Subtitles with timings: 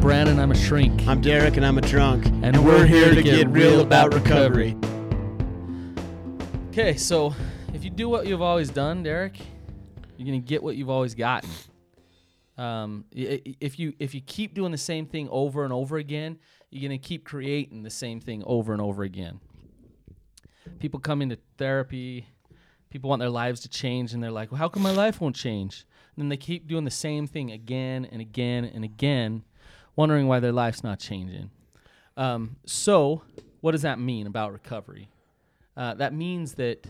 [0.00, 0.38] Brandon.
[0.38, 1.06] I'm a shrink.
[1.06, 2.24] I'm Derek and I'm a drunk.
[2.42, 4.74] And we're here to get real about recovery.
[6.68, 7.34] Okay, so
[7.74, 9.38] if you do what you've always done, Derek,
[10.16, 11.50] you're gonna get what you've always gotten.
[12.56, 16.38] Um, if you if you keep doing the same thing over and over again,
[16.70, 19.38] you're gonna keep creating the same thing over and over again.
[20.78, 22.26] People come into therapy,
[22.88, 25.36] people want their lives to change, and they're like, "Well, how come my life won't
[25.36, 25.84] change?"
[26.16, 29.42] And then they keep doing the same thing again and again and again,
[30.00, 31.50] wondering why their life's not changing.
[32.16, 33.22] Um, so,
[33.60, 35.10] what does that mean about recovery?
[35.76, 36.86] Uh, that means that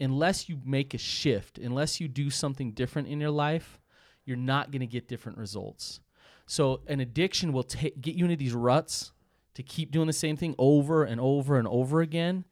[0.00, 3.78] unless you make a shift, unless you do something different in your life,
[4.24, 6.00] you're not going to get different results.
[6.46, 9.12] So, an addiction will ta- get you into these ruts
[9.54, 12.44] to keep doing the same thing over and over and over again,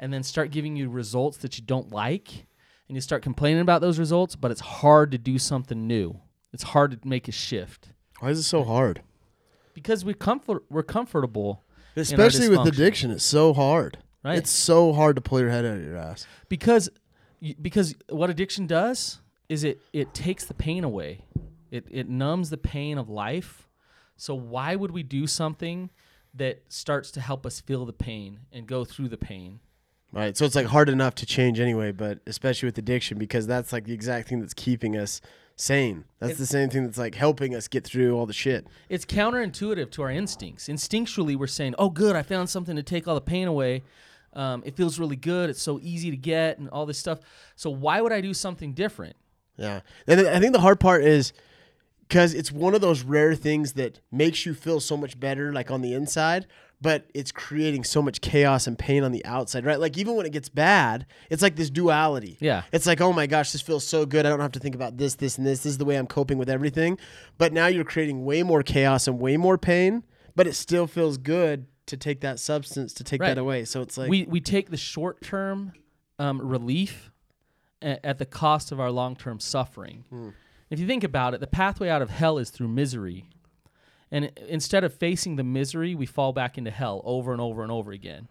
[0.00, 2.46] and then start giving you results that you don't like,
[2.88, 4.34] and you start complaining about those results.
[4.34, 6.20] But it's hard to do something new.
[6.52, 9.02] It's hard to make a shift Why is it so hard?
[9.74, 11.64] Because we comfort we're comfortable
[11.96, 13.98] Especially with addiction, it's so hard.
[14.24, 14.38] Right.
[14.38, 16.26] It's so hard to pull your head out of your ass.
[16.48, 16.88] because
[17.60, 21.24] because what addiction does is it it takes the pain away
[21.72, 23.68] it it numbs the pain of life
[24.16, 25.90] so why would we do something
[26.32, 29.58] that starts to help us feel the pain and go through the pain
[30.12, 30.36] Right.
[30.36, 33.84] So it's like hard enough to change anyway, but especially with addiction because that's like
[33.84, 35.22] the exact thing that's keeping us
[35.62, 36.04] sane.
[36.18, 38.66] That's the same thing that's like helping us get through all the shit.
[38.88, 43.06] it's counterintuitive to our instincts instinctually we're saying oh good i found something to take
[43.08, 43.82] all the pain away
[44.34, 47.20] um, it feels really good it's so easy to get and all this stuff
[47.54, 49.14] so why would i do something different
[49.56, 49.80] Yeah.
[50.06, 51.32] And I think the hard part is
[52.08, 55.70] because it's one of those rare things that makes you feel so much better, like
[55.70, 56.46] on the inside,
[56.82, 59.78] but it's creating so much chaos and pain on the outside, right?
[59.80, 62.36] Like even when it gets bad, it's like this duality.
[62.40, 62.64] Yeah.
[62.72, 64.26] It's like, oh my gosh, this feels so good.
[64.26, 65.60] I don't have to think about this, this, and this.
[65.62, 66.98] This is the way I'm coping with everything.
[67.38, 70.02] But now you're creating way more chaos and way more pain,
[70.34, 73.28] but it still feels good to take that substance, to take Right.
[73.28, 73.64] that away.
[73.64, 75.72] So it's like, we we take the short term
[76.18, 77.10] um, relief
[77.80, 80.04] a- at the cost of our long term suffering.
[80.70, 83.28] If you think about it, the pathway out of hell is through misery,
[84.12, 87.72] and instead of facing the misery, we fall back into hell over and over and
[87.72, 88.28] over again.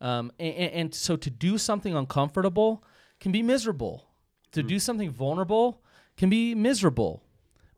[0.00, 2.84] Um, and, and so to do something uncomfortable
[3.18, 4.06] can be miserable.
[4.52, 5.82] To do something vulnerable
[6.16, 7.24] can be miserable.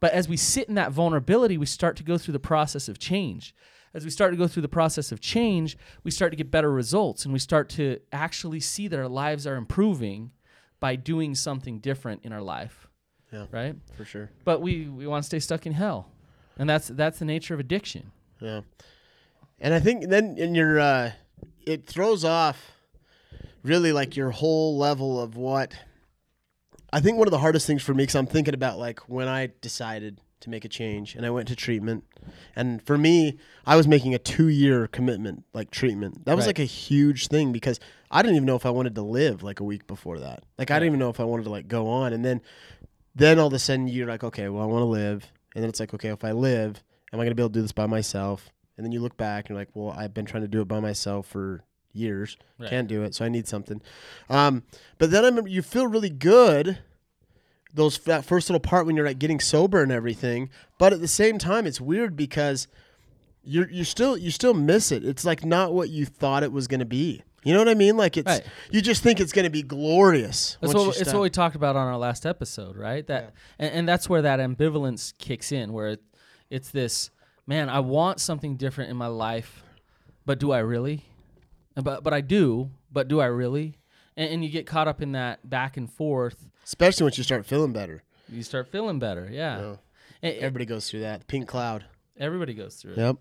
[0.01, 2.99] But as we sit in that vulnerability, we start to go through the process of
[2.99, 3.55] change.
[3.95, 6.71] As we start to go through the process of change, we start to get better
[6.71, 10.31] results and we start to actually see that our lives are improving
[10.79, 12.87] by doing something different in our life.
[13.33, 13.47] Yeah.
[13.51, 13.77] Right?
[13.97, 14.31] for sure.
[14.45, 16.11] But we, we want to stay stuck in hell.
[16.59, 18.13] And that's that's the nature of addiction.
[18.41, 18.63] Yeah.
[19.61, 21.13] And I think then in your uh
[21.67, 22.73] it throws off
[23.63, 25.75] really like your whole level of what
[26.93, 29.29] I think one of the hardest things for me cuz I'm thinking about like when
[29.29, 32.05] I decided to make a change and I went to treatment
[32.57, 36.25] and for me I was making a 2 year commitment like treatment.
[36.25, 36.59] That was Right.
[36.59, 37.79] like a huge thing because
[38.11, 40.43] I didn't even know if I wanted to live like a week before that.
[40.59, 42.41] Like I didn't even know if I wanted to like go on and then
[43.15, 45.69] then all of a sudden you're like okay, well I want to live and then
[45.69, 47.73] it's like okay, if I live am I going to be able to do this
[47.73, 48.51] by myself?
[48.77, 50.69] And then you look back and you're like, well, I've been trying to do it
[50.69, 51.63] by myself for
[51.93, 52.37] years.
[52.59, 52.71] Right.
[52.71, 53.83] Can't do it, so I need something.
[54.29, 54.63] Um,
[54.99, 56.79] but then I remember you feel really good
[57.73, 60.51] those that first little part when you're like getting sober and everything.
[60.79, 62.69] But at the same time, it's weird because
[63.45, 65.05] you're you still you still miss it.
[65.05, 67.23] It's like not what you thought it was going to be.
[67.43, 67.97] You know what I mean?
[67.97, 68.43] Like it's Right.
[68.71, 70.59] you just think it's going to be glorious.
[70.61, 73.07] That's what it's what we talked about on our last episode, right?
[73.07, 76.03] That and, and that's where that ambivalence kicks in, where it,
[76.51, 77.11] it's this
[77.47, 77.69] man.
[77.71, 79.63] I want something different in my life,
[80.27, 81.05] but do I really?
[81.75, 82.71] But but I do.
[82.93, 83.77] But do I really?
[84.17, 86.47] And, and you get caught up in that back and forth.
[86.65, 88.03] especially once you start feeling better.
[88.29, 89.77] You start feeling better, yeah.
[90.23, 90.31] Yeah.
[90.31, 91.85] Everybody goes through that pink cloud.
[92.19, 92.99] everybody goes through it.
[92.99, 93.17] Yep.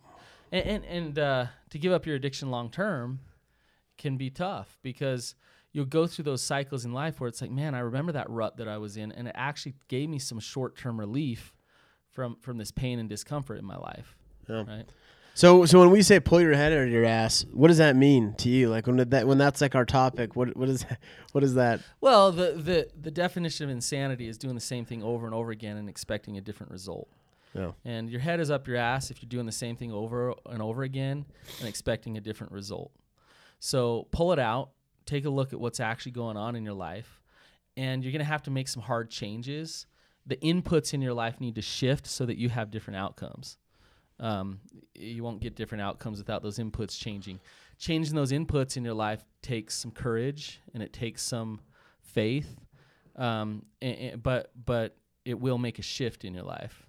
[0.52, 3.20] and and, and uh, to give up your addiction long term
[4.00, 5.36] can be tough because
[5.72, 8.58] you'll go through those cycles in life where it's like, man, I remember that rut
[8.58, 11.54] that I was in, and it actually gave me some short term relief
[12.10, 14.18] from from this pain and discomfort in my life.
[14.48, 14.64] Yeah.
[14.64, 14.86] Right.
[15.36, 17.96] So, so when we say pull your head out of your ass, what does that
[17.96, 18.68] mean to you?
[18.70, 20.86] Like when that when that's like our topic, what what is
[21.32, 21.82] what is that?
[22.02, 25.52] Well, the the the definition of insanity is doing the same thing over and over
[25.52, 27.08] again and expecting a different result.
[27.54, 27.72] Yeah.
[27.86, 30.62] And your head is up your ass if you're doing the same thing over and
[30.62, 31.26] over again
[31.60, 32.92] and expecting a different result.
[33.60, 34.72] So pull it out,
[35.06, 37.22] take a look at what's actually going on in your life,
[37.78, 39.86] and you're going to have to make some hard changes.
[40.26, 43.58] The inputs in your life need to shift so that you have different outcomes.
[44.20, 44.60] Um,
[44.96, 47.40] you won't get different outcomes without those inputs changing.
[47.78, 51.62] Changing those inputs in your life takes some courage and it takes some
[52.02, 52.58] faith,
[53.16, 54.96] um, and, and- but but
[55.26, 56.86] it will make a shift in your life.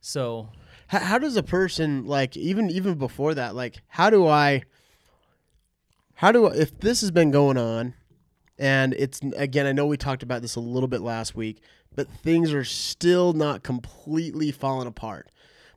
[0.00, 0.50] So
[0.88, 4.62] how, how does a person like even even before that like how do I
[6.14, 7.94] how do if this has been going on
[8.58, 11.60] and it's again I know we talked about this a little bit last week
[11.94, 15.30] but things are still not completely falling apart.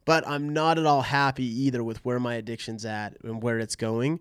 [0.05, 3.75] But I'm not at all happy either with where my addiction's at and where it's
[3.75, 4.19] going.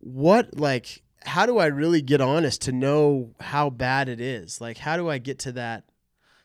[0.00, 4.60] What like how do I really get honest to know how bad it is?
[4.60, 5.84] Like how do I get to that?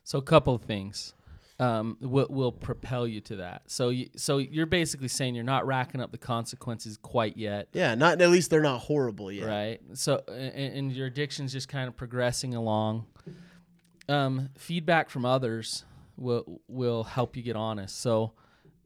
[0.03, 1.13] So a couple of things
[1.59, 3.63] um, will will propel you to that.
[3.67, 7.95] So you, so you're basically saying you're not racking up the consequences quite yet, yeah
[7.95, 9.81] not at least they're not horrible yet right?
[9.93, 13.05] So and, and your addiction's just kind of progressing along.
[14.07, 15.85] Um, feedback from others
[16.17, 17.99] will will help you get honest.
[18.01, 18.33] So,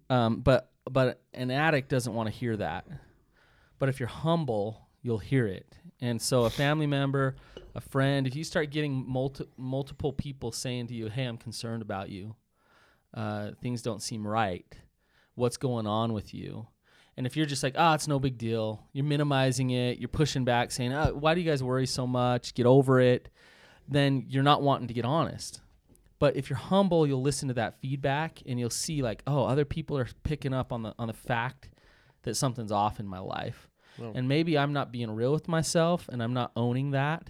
[0.09, 2.85] um, but but an addict doesn't want to hear that.
[3.79, 5.75] But if you're humble, you'll hear it.
[6.01, 7.35] And so a family member,
[7.75, 11.81] a friend, if you start getting multi- multiple people saying to you, "Hey, I'm concerned
[11.81, 12.35] about you.
[13.13, 14.65] Uh, things don't seem right.
[15.35, 16.67] What's going on with you?"
[17.17, 20.45] And if you're just like, "Ah, it's no big deal," you're minimizing it, you're pushing
[20.45, 22.53] back, saying, oh, "Why do you guys worry so much?
[22.53, 23.29] Get over it."
[23.87, 25.61] Then you're not wanting to get honest.
[26.19, 29.63] But if you're humble, you'll listen to that feedback and you'll see like, oh, other
[29.65, 31.69] people are picking up on the on the fact
[32.23, 33.69] that something's off in my life.
[33.97, 37.29] Well- and maybe I'm not being real with myself and I'm not owning that.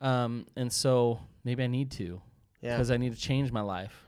[0.00, 2.20] Um, and so maybe I need to
[2.60, 4.05] yeah because I need to change my life.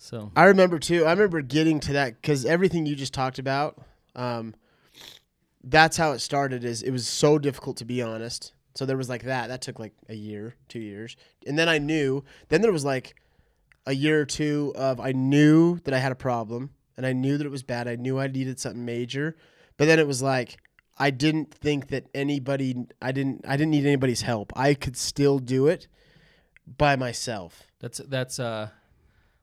[0.00, 1.04] So I remember too.
[1.04, 3.78] I remember getting to that because everything you just talked about,
[4.16, 4.54] um,
[5.62, 6.64] that's how it started.
[6.64, 8.54] Is it was so difficult to be honest.
[8.74, 9.48] So there was like that.
[9.48, 11.16] That took like a year, two years,
[11.46, 12.24] and then I knew.
[12.48, 13.14] Then there was like
[13.84, 17.36] a year or two of I knew that I had a problem, and I knew
[17.36, 17.86] that it was bad.
[17.86, 19.36] I knew I needed something major,
[19.76, 20.56] but then it was like
[20.98, 22.86] I didn't think that anybody.
[23.02, 23.44] I didn't.
[23.46, 24.50] I didn't need anybody's help.
[24.56, 25.88] I could still do it
[26.66, 27.66] by myself.
[27.80, 28.70] that's that's uh,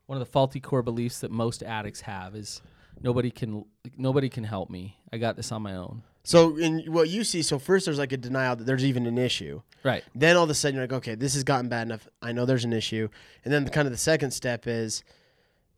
[0.08, 2.62] one of the faulty core beliefs that most addicts have is
[3.02, 3.66] nobody can
[3.98, 4.98] nobody can help me.
[5.14, 6.04] I got this on my own.
[6.24, 9.18] So in what you see, so first there's like a denial that there's even an
[9.18, 9.62] issue.
[9.84, 10.04] Right.
[10.14, 12.08] Then all of a sudden you're like, okay, this has gotten bad enough.
[12.22, 13.08] I know there's an issue.
[13.46, 15.04] And then the, kind of the second step is,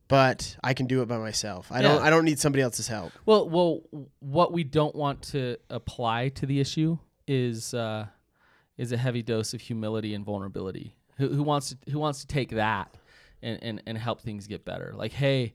[0.07, 1.71] but I can do it by myself.
[1.71, 2.01] I don't.
[2.01, 3.11] I don't need somebody else's help.
[3.27, 3.81] Well, well,
[4.19, 6.97] what we don't want to apply to the issue
[7.27, 8.07] is uh,
[8.75, 10.95] is a heavy dose of humility and vulnerability.
[11.17, 12.97] Who, who wants to who wants to take that
[13.41, 14.93] and, and and help things get better?
[14.95, 15.53] Like, hey,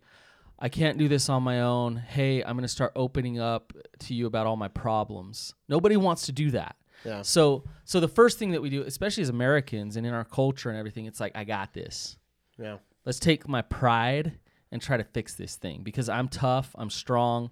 [0.59, 1.97] I can't do this on my own.
[1.97, 5.55] Hey, I'm going to start opening up to you about all my problems.
[5.69, 6.77] Nobody wants to do that.
[7.05, 7.23] Yeah.
[7.23, 10.71] So so the first thing that we do, especially as Americans and in our culture
[10.71, 12.17] and everything, it's like I got this.
[12.59, 12.79] Yeah.
[13.05, 14.39] Let's take my pride
[14.73, 17.51] and try to fix this thing because I'm tough, I'm strong,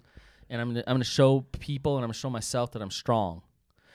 [0.49, 2.81] and I'm gonna, I'm going to show people and I'm going to show myself that
[2.81, 3.41] I'm strong.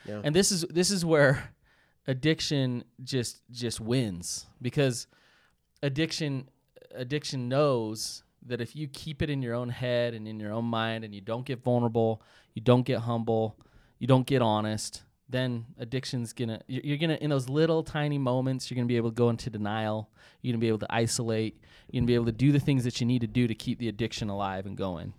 [0.07, 0.21] Yeah.
[0.23, 1.55] And this is this is where
[2.07, 5.07] addiction just just wins because
[5.83, 6.49] addiction
[6.95, 10.65] addiction knows that if you keep it in your own head and in your own
[10.65, 12.23] mind and you don't get vulnerable,
[12.55, 13.59] you don't get humble,
[13.99, 18.77] you don't get honest, then addiction's gonna you're gonna in those little tiny moments you're
[18.77, 20.11] gonna be able to go into denial.
[20.41, 21.61] You're gonna be able to isolate.
[21.91, 23.79] You're gonna be able to do the things that you need to do to keep
[23.79, 25.13] the addiction alive and going.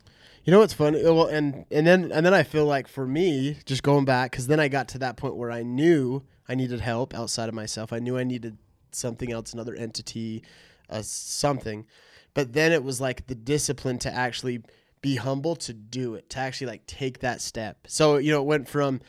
[0.46, 1.04] You know what's funny?
[1.04, 4.32] Oh, well, and and then and then I feel like for me, just going back,
[4.32, 7.56] because then I got to that point where I knew I needed help outside of
[7.56, 7.94] myself.
[7.94, 8.58] I knew I needed
[8.96, 10.44] something else, another entity,
[10.90, 11.86] uh, something.
[12.34, 14.62] But then it was like the discipline to actually
[15.02, 17.88] be humble to do it, to actually like take that step.
[17.88, 19.02] So you know, it went from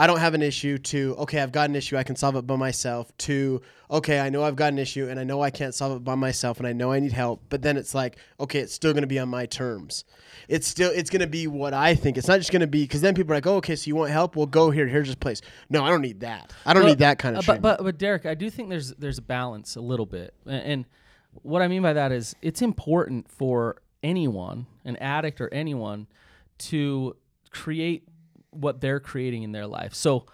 [0.00, 2.46] I don't have an issue to okay, I've got an issue, I can solve it
[2.46, 5.74] by myself to okay, I know I've got an issue and I know I can't
[5.74, 8.60] solve it by myself and I know I need help, but then it's like okay,
[8.60, 10.04] it's still going to be on my terms.
[10.48, 12.16] It's still it's going to be what I think.
[12.16, 13.96] It's not just going to be cuz then people are like, "Oh, okay, so you
[13.96, 14.36] want help?
[14.36, 14.86] Well, go here.
[14.86, 16.52] Here's this place." No, I don't need that.
[16.64, 18.68] I don't Well, need that kind of uh, but, but but Derek, I do think
[18.68, 20.84] there's there's a balance a little bit, and
[21.42, 26.06] what I mean by that is it's important for anyone, an addict or anyone,
[26.58, 27.16] to
[27.50, 28.04] create
[28.50, 29.94] what they're creating in their life.
[29.94, 30.26] So,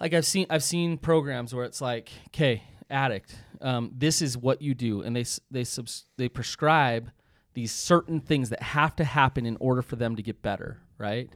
[0.00, 4.62] like I've seen I've seen programs where it's like, okay, addict, um, this is what
[4.62, 7.10] you do, and they they subs- they prescribe
[7.54, 11.28] these certain things that have to happen in order for them to get better, right?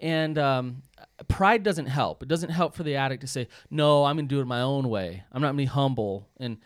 [0.00, 0.82] And um,
[1.28, 2.22] pride doesn't help.
[2.22, 4.60] It doesn't help for the addict to say, "No, I'm going to do it my
[4.60, 5.22] own way.
[5.30, 6.58] I'm not going to be humble." And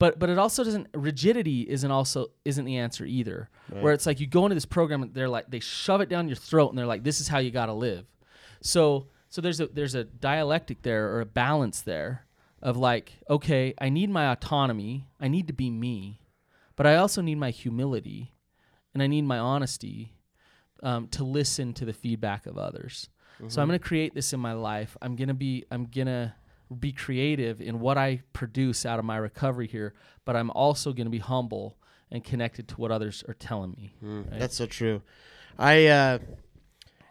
[0.00, 0.88] but but it also doesn't.
[0.94, 3.50] Rigidity isn't also isn't the answer either.
[3.82, 6.26] Where it's like you go into this program, and they're like they shove it down
[6.26, 8.06] your throat, and they're like, "This is how you got to live."
[8.62, 12.26] So so there's a there's a dialectic there or a balance there
[12.62, 15.06] of like, okay, I need my autonomy.
[15.20, 16.22] I need to be me,
[16.76, 18.32] but I also need my humility,
[18.94, 20.14] and I need my honesty
[20.82, 23.08] um, to listen to the feedback of others.
[23.48, 24.96] So I'm going to create this in my life.
[25.00, 26.34] I'm going to be I'm going to
[26.78, 31.06] be creative in what I produce out of my recovery here, but I'm also going
[31.06, 31.76] to be humble
[32.10, 33.94] and connected to what others are telling me.
[34.04, 34.40] Mm, Right.
[34.40, 35.02] That's so true.
[35.58, 36.18] I uh,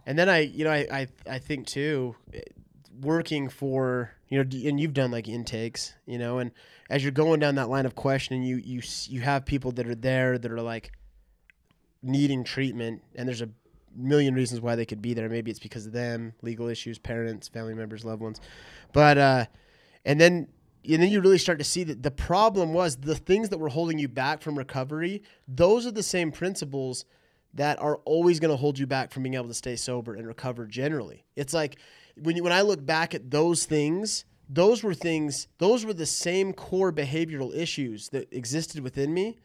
[0.05, 2.41] and then I, you know, I, I, I think too, eh,
[3.01, 6.51] working for you know, and you've done like intakes, you know, and
[6.89, 9.95] as you're going down that line of questioning, you you you have people that are
[9.95, 10.91] there that are like
[12.01, 13.49] needing treatment, and there's a
[13.96, 15.29] million reasons why they could be there.
[15.29, 18.39] Maybe it's because of them, legal issues, parents, family members, loved ones,
[18.93, 19.46] but uh,
[20.05, 20.48] and then
[20.88, 23.69] and then you really start to see that the problem was the things that were
[23.69, 25.24] holding you back from recovery.
[25.48, 27.05] Those are the same principles
[27.53, 30.25] that are always going to hold you back from being able to stay sober and
[30.25, 31.25] recover generally.
[31.36, 31.77] It's like
[32.22, 36.05] when you, when I look back at those things, those were things, those were the
[36.05, 39.38] same core behavioral issues that existed within me,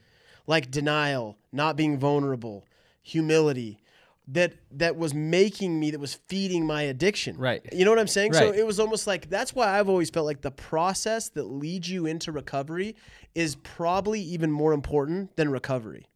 [0.46, 2.66] like denial, not being vulnerable,
[3.02, 3.80] humility,
[4.28, 7.36] that that was making me that was feeding my addiction.
[7.36, 7.62] Right.
[7.72, 8.32] You know what I'm saying?
[8.32, 11.90] So it was almost like that's why I've always felt like the process that leads
[11.90, 12.96] you into recovery
[13.34, 16.06] is probably even more important than recovery.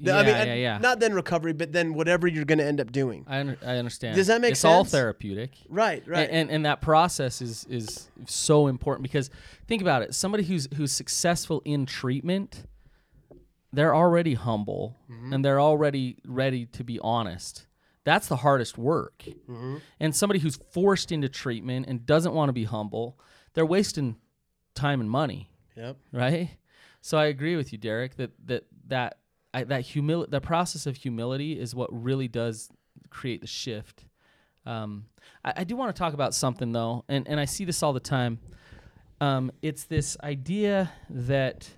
[0.00, 0.78] The- I Yeah, mean, yeah, yeah.
[0.78, 3.24] not then recovery, but then whatever you're going to end up doing.
[3.26, 4.14] I, under, I understand.
[4.14, 4.58] Does that make sense?
[4.60, 5.50] it's all therapeutic.
[5.68, 6.20] Right, right.
[6.30, 9.28] And, and and that process is is so important because
[9.66, 10.14] think about it.
[10.14, 12.64] Somebody who's who's successful in treatment,
[13.72, 15.32] they're already humble Mm-hmm.
[15.32, 17.66] and they're already ready to be honest.
[18.04, 19.24] That's the hardest work.
[19.26, 19.76] Mm-hmm.
[20.00, 23.18] And somebody who's forced into treatment and doesn't want to be humble,
[23.54, 24.16] they're wasting
[24.74, 25.96] time and money, yep.
[26.12, 26.50] right?
[27.00, 29.18] So I agree with you, Derek, that that that
[29.52, 32.70] I, that humility, the process of humility is what really does
[33.10, 34.04] create the shift.
[34.66, 35.06] Um,
[35.44, 37.92] I, I do want to talk about something though, and, and I see this all
[37.92, 38.38] the time.
[39.20, 41.68] Um, it's this idea that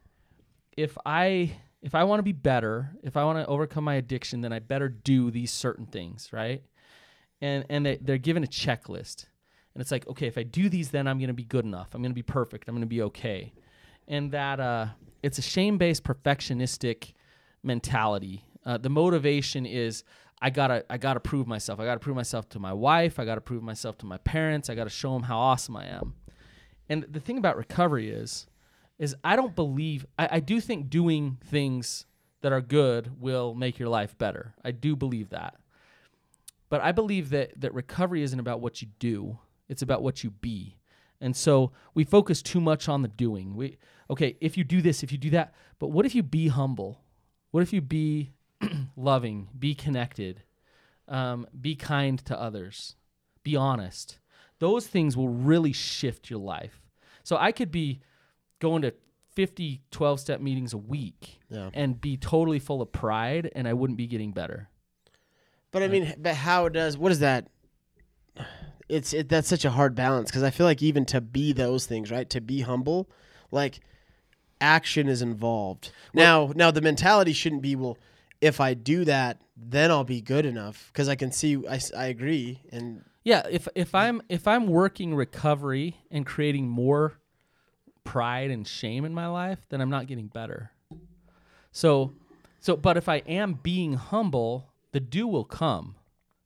[0.77, 4.41] if I if I want to be better, if I want to overcome my addiction,
[4.41, 6.63] then I better do these certain things, right?
[7.41, 9.27] And and they, they're given a checklist,
[9.75, 11.89] and it's like, okay, if I do these, then I'm going to be good enough.
[11.95, 12.69] I'm going to be perfect.
[12.69, 13.53] I'm going to be okay.
[14.09, 14.87] And that uh,
[15.23, 17.13] it's a shame based perfectionistic
[17.63, 18.45] mentality.
[18.65, 20.05] Uh, the motivation is
[20.43, 21.81] I gotta I gotta prove myself.
[21.81, 23.19] I gotta prove myself to my wife.
[23.19, 24.71] I gotta prove myself to my parents.
[24.71, 26.15] I gotta show them how awesome I am.
[26.89, 28.47] And the thing about recovery is,
[29.01, 32.07] is I don't believe I, I do think doing things
[32.43, 34.55] that are good will make your life better.
[34.63, 35.57] I do believe that.
[36.69, 39.39] But I believe that that recovery isn't about what you do;
[39.69, 40.77] it's about what you be.
[41.21, 43.57] And so we focus too much on the doing.
[43.57, 43.79] We
[44.11, 47.01] okay, if you do this, if you do that, but what if you be humble?
[47.51, 48.33] What if you be
[48.97, 50.43] loving, be connected,
[51.09, 52.97] um, be kind to others,
[53.43, 54.19] be honest?
[54.59, 56.83] Those things will really shift your life.
[57.25, 58.01] So I could be
[58.61, 58.95] going to
[59.35, 61.71] 50 12 step meetings a week Yeah.
[61.75, 64.69] and be totally full of pride and I wouldn't be getting better.
[65.73, 67.49] But I mean, but how does what is that?
[68.89, 71.87] It's it that's such a hard balance because I feel like even to be those
[71.87, 72.29] things, right?
[72.31, 73.09] To be humble,
[73.53, 73.81] like
[74.61, 75.93] action is involved.
[76.13, 77.97] now, now the mentality shouldn't be well.
[78.41, 81.57] If I do that, then I'll be good enough because I can see.
[81.69, 87.20] I I agree, and Yeah, if if I'm if I'm working recovery and creating more
[88.05, 90.71] pride and shame in my life, then I'm not getting better.
[91.73, 92.13] So
[92.61, 95.95] so but if I am being humble, the do will come.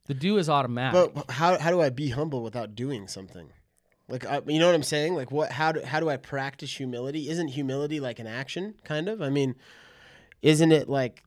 [0.07, 1.15] The do is automatic.
[1.15, 3.49] but how how do I be humble without doing something?
[4.09, 5.15] Like I, you know what I'm saying?
[5.15, 5.51] Like what?
[5.51, 7.31] How do how do I practice humility?
[7.31, 9.23] Isn't humility like an action, kind of?
[9.23, 9.55] I mean,
[10.43, 11.23] isn't it like?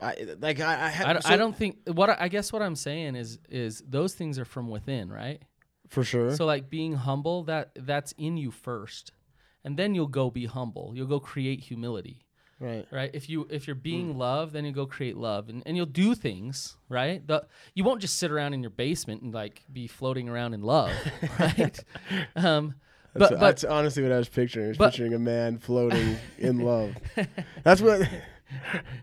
[0.00, 2.62] I like I I, have, I, don't- so- I don't think what I guess what
[2.62, 5.42] I'm saying is is those things are from within, right?
[5.94, 6.34] For sure.
[6.36, 9.12] So like being humble, that that's in you first.
[9.64, 10.92] And then you'll go be humble.
[10.94, 12.26] You'll go create humility.
[12.60, 12.86] right.
[12.90, 15.86] right if you if you're being love then you go create love and, and you'll
[16.04, 19.88] do things right the, you won't just sit around in your basement and like be
[19.88, 20.92] floating around in love
[21.40, 21.76] right
[22.36, 22.74] um
[23.12, 24.66] but That's, but that's honestly what I was picturing.
[24.66, 26.96] I was but- picturing a man floating in love.
[27.62, 28.08] That's what.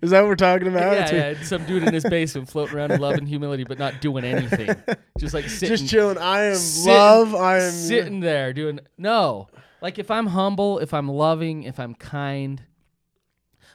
[0.01, 1.11] Is that what we're talking about?
[1.11, 3.99] yeah, yeah, some dude in his basement floating around in love and humility, but not
[4.01, 4.75] doing anything.
[5.17, 6.17] Just like sitting, Just chilling.
[6.17, 7.35] I am sitting- love.
[7.35, 9.47] I am sitting there doing no.
[9.81, 12.63] Like if I'm humble, if I'm loving, if I'm kind.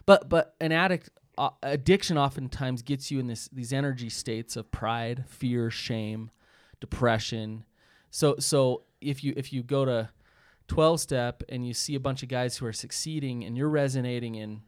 [0.06, 4.70] But but an addict uh, addiction oftentimes gets you in this these energy states of
[4.70, 6.30] pride, fear, shame,
[6.80, 7.64] depression.
[8.10, 10.08] So so if you if you go to
[10.68, 14.36] 12 step and you see a bunch of guys who are succeeding and you're resonating
[14.36, 14.62] in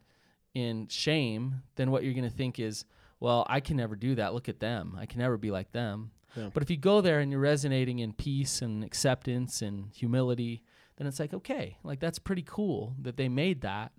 [0.58, 2.84] in shame, then what you're going to think is,
[3.20, 4.34] well, I can never do that.
[4.34, 4.96] Look at them.
[4.98, 6.10] I can never be like them.
[6.36, 6.50] Yeah.
[6.52, 10.62] But if you go there and you're resonating in peace and acceptance and humility,
[10.96, 13.92] then it's like, okay, like that's pretty cool that they made that.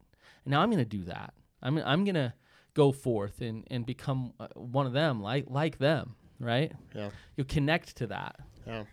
[0.45, 1.33] And now I'm going to do that.
[1.61, 2.33] I'm I'm going to
[2.73, 6.71] go forth and and become uh, one of them like like them, right?
[6.93, 7.09] Yeah.
[7.35, 8.35] You'll connect to that.
[8.65, 8.83] Yeah.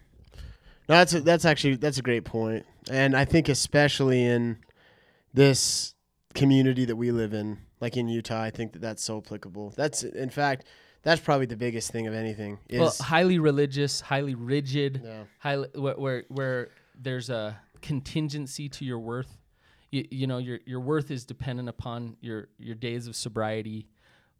[0.88, 4.58] No, that's a, that's actually that's a great point, and I think especially in
[5.34, 5.95] this
[6.36, 9.72] community that we live in, like in Utah, I think that that's so applicable.
[9.76, 10.66] That's in fact,
[11.02, 12.58] that's probably the biggest thing of anything.
[12.68, 16.68] Is well, highly religious, highly rigid, yeah, highly where, where where
[17.00, 19.38] there's a contingency to your worth.
[19.90, 23.88] You, you know your your worth is dependent upon your your days of sobriety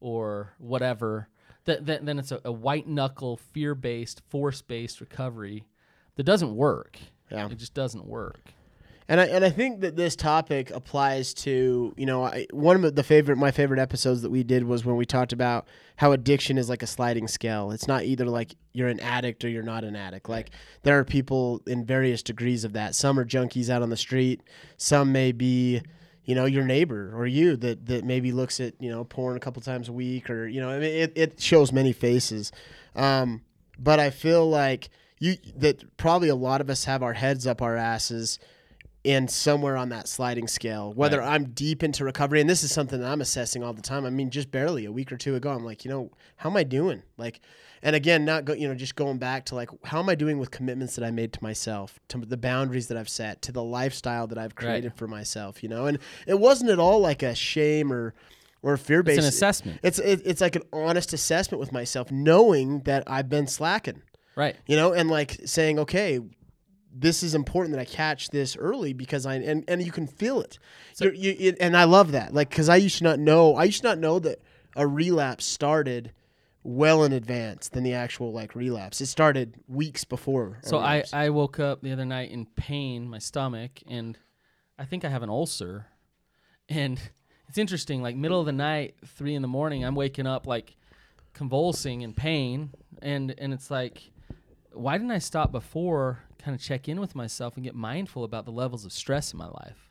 [0.01, 1.29] or whatever.
[1.65, 5.67] Then it's a, a white knuckle, fear based, force based recovery
[6.15, 6.99] that doesn't work.
[7.31, 7.49] yeah.
[7.49, 8.53] It just doesn't work.
[9.09, 12.95] And I and I think that this topic applies to you know I, one of
[12.95, 16.59] the favorite my favorite episodes that we did was when we talked about how addiction
[16.59, 17.71] is like a sliding scale.
[17.71, 20.29] It's not either like you're an addict or you're not an addict.
[20.29, 20.51] Like
[20.83, 22.95] there are people in various degrees of that.
[22.95, 24.43] Some are junkies out on the street.
[24.77, 25.83] Some may be
[26.25, 29.41] you know your neighbor or you that that maybe looks at you know porn a
[29.41, 32.51] couple times a week or you know I mean it, it shows many faces.
[32.97, 33.43] Um,
[33.79, 34.89] but I feel like
[35.21, 38.41] you that probably a lot of us have our heads up our asses
[39.07, 41.35] and somewhere on that sliding scale whether Right.
[41.35, 44.05] i'm deep into recovery and this is something that i'm assessing all the time.
[44.05, 46.57] I mean just barely a week or two ago i'm like you know how am
[46.57, 47.03] i doing?
[47.17, 47.41] Like
[47.83, 50.39] and again not go you know just going back to like how am i doing
[50.39, 53.63] with commitments that i made to myself to the boundaries that i've set to the
[53.63, 55.87] lifestyle that i've created for myself you know?
[55.87, 58.15] And it wasn't at all like a shame or
[58.63, 62.11] or fear It's based an assessment, it's it, it's like an honest assessment with myself
[62.11, 64.03] knowing that i've been slacking.
[64.35, 64.57] Right?
[64.67, 66.21] you know, and like saying, okay,
[66.99, 70.41] this is important that I catch this early because I and, and you can feel
[70.41, 70.59] it.
[70.95, 73.65] So- you it, and I love that, like, because I used to not know, I
[73.65, 74.41] used to not know that
[74.75, 76.13] a relapse started
[76.63, 79.01] well in advance than the actual like relapse.
[79.01, 80.59] It started weeks before.
[80.63, 81.05] So I.
[81.13, 84.19] I woke up the other night in pain, my stomach, and
[84.79, 85.87] I think I have an ulcer.
[86.69, 86.99] And
[87.49, 90.77] it's interesting, like middle of the night, three in the morning, I'm waking up like
[91.35, 94.11] convulsing in pain, and and it's like,
[94.73, 98.45] why didn't I stop before, kind of check in with myself and get mindful about
[98.45, 99.91] the levels of stress in my life?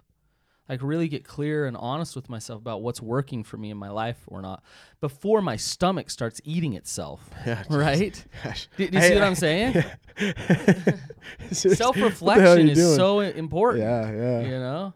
[0.70, 3.89] Like really get clear and honest with myself about what's working for me in my
[3.89, 4.63] life or not
[5.00, 7.30] before my stomach starts eating itself.
[7.46, 8.26] Yeah, Right?
[8.44, 8.68] Gosh.
[8.78, 9.84] Do, do you I- see what I- I'm saying?
[11.52, 12.96] Self hell are reflection is doing?
[12.96, 13.84] so important.
[13.84, 14.41] Yeah, yeah.
[14.41, 14.94] You know,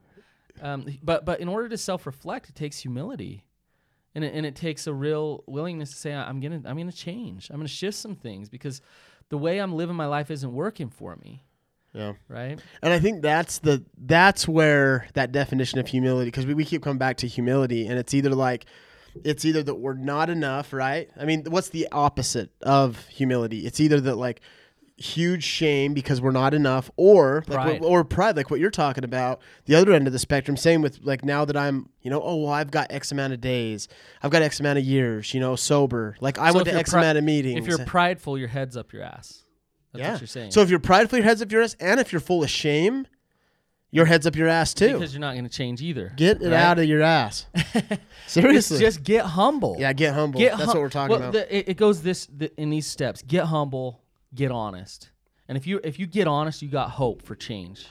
[0.62, 3.46] um, but but in order to self reflect, it takes humility,
[4.16, 7.50] and it, and it takes a real willingness to say, I'm gonna I'm gonna change.
[7.50, 8.82] I'm gonna shift some things because
[9.30, 11.44] the way I'm living my life isn't working for me.
[11.94, 12.14] Yeah.
[12.28, 12.60] Right?
[12.82, 16.84] And I think that's the that's where that definition of humility because we, we keep
[16.84, 18.66] coming back to humility and it's either like
[19.24, 21.10] it's either that we're not enough, right?
[21.20, 23.66] I mean, what's the opposite of humility?
[23.66, 24.42] It's either that like
[24.98, 27.82] huge shame because we're not enough or like Pride.
[27.82, 30.82] what- or pride like what you're talking about the other end of the spectrum same
[30.82, 33.88] with like now that i'm you know oh well i've got x amount of days
[34.22, 36.90] i've got x amount of years you know sober like i So went to x
[36.90, 39.46] pri- amount of meetings If you're prideful, your head's up your ass.
[39.92, 40.52] That's yeah what you're saying.
[40.52, 43.08] so if you're prideful your head's up your ass and if you're full of shame
[43.92, 46.14] your head's up your ass too because you're not going to change either.
[46.16, 46.54] Get it right?
[46.54, 47.48] out of your ass.
[48.28, 48.76] Seriously.
[48.76, 49.78] It's just get humble.
[49.80, 50.40] yeah, get humble.
[50.40, 51.34] Get That's what we're talking well, about.
[51.34, 54.02] the- it, it goes this the, in these steps: get humble,
[54.36, 55.10] get honest.
[55.48, 57.88] And if you if you get honest, you got hope for change.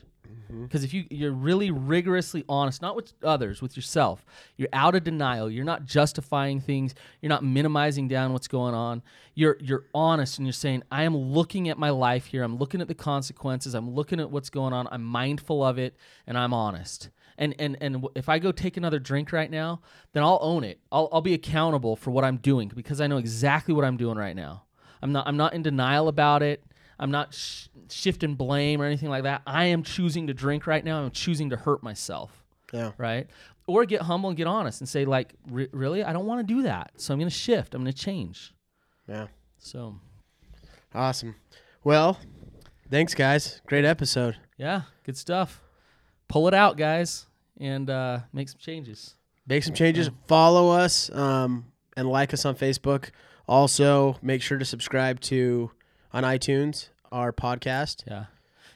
[0.50, 0.64] Mm-hmm.
[0.64, 4.24] Because if you you're really rigorously honest, not with others, with yourself,
[4.56, 5.50] you're out of denial.
[5.50, 6.94] You're not justifying things.
[7.20, 9.02] You're not minimizing down what's going on.
[9.34, 12.42] You're you're honest and you're saying, I am looking at my life here.
[12.42, 13.74] I'm looking at the consequences.
[13.74, 14.88] I'm looking at what's going on.
[14.90, 17.10] I'm mindful of it, and I'm honest.
[17.36, 19.80] And and and if I go take another drink right now,
[20.12, 20.80] then I'll own it.
[20.90, 24.18] I'll I'll be accountable for what I'm doing because I know exactly what I'm doing
[24.18, 24.64] right now.
[25.02, 26.64] I'm not I'm not in denial about it.
[26.98, 29.42] I'm not sh- shifting blame or anything like that.
[29.46, 31.02] I am choosing to drink right now.
[31.02, 32.92] I'm choosing to hurt myself, yeah.
[32.98, 33.28] right?
[33.66, 36.54] Or get humble and get honest and say like, "Re- really, I don't want to
[36.54, 36.92] do that.
[36.96, 37.74] So I'm going to shift.
[37.74, 38.54] I'm going to change.
[39.06, 39.26] Yeah.
[39.58, 40.00] So
[40.94, 41.36] Awesome.
[41.84, 42.18] Well,
[42.90, 43.60] thanks guys.
[43.66, 44.36] Great episode.
[44.56, 45.60] yeah, good stuff.
[46.28, 47.26] Pull it out, guys,
[47.60, 49.14] and uh, make some changes.
[49.46, 50.10] Make some changes.
[50.26, 53.10] Follow us um, and like us on Facebook.
[53.46, 55.70] Also, make sure to subscribe to
[56.12, 58.04] on iTunes our podcast.
[58.06, 58.26] Yeah.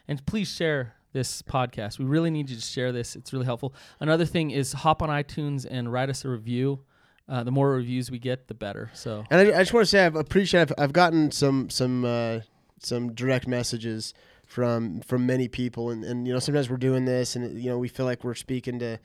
[0.09, 1.99] And please share this podcast.
[1.99, 3.17] We really need you to share this.
[3.17, 3.75] It's really helpful.
[4.01, 6.81] Another thing is hop on iTunes and write us a review.
[7.29, 8.91] Uh, the more reviews we get, the better.
[8.95, 12.05] So And I, I just want to say I've appreciate I've, I've gotten some some
[12.05, 12.41] uh,
[12.81, 14.13] some direct messages
[14.47, 17.79] from from many people and, and you know sometimes we're doing this and you know
[17.79, 18.99] we feel like we're speaking to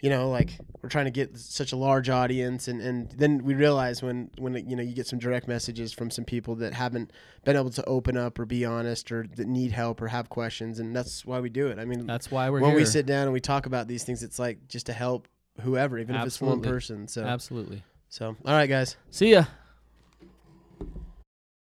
[0.00, 3.54] you know like we're trying to get such a large audience and, and then we
[3.54, 7.12] realize when when you know you get some direct messages from some people that haven't
[7.44, 10.78] been able to open up or be honest or that need help or have questions
[10.78, 11.78] and that's why we do it.
[11.78, 12.80] I mean that's why we're when here.
[12.80, 15.26] we sit down and we talk about these things it's like just to help
[15.60, 17.08] whoever even if it's one person.
[17.08, 17.82] So Absolutely.
[18.08, 18.96] so all right guys.
[19.10, 19.44] See ya.